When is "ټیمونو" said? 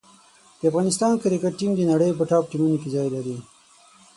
2.51-2.77